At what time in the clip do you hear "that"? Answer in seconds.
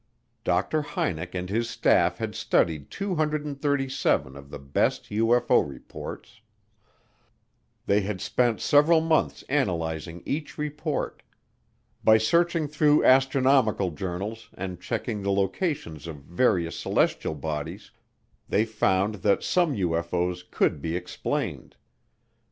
19.21-19.43